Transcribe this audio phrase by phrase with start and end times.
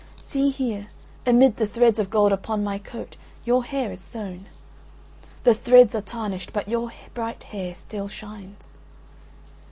[0.19, 0.87] See here,
[1.27, 4.47] amid the threads of gold upon my coat your hair is sown:
[5.43, 8.77] the threads are tarnished, but your bright hair still shines."